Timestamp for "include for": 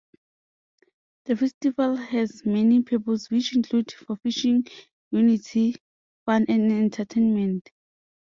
3.55-4.15